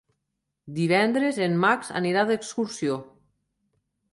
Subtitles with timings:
[0.77, 2.99] Divendres en Max anirà d'excursió.